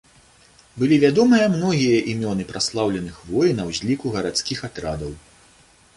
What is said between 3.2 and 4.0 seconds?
воінаў з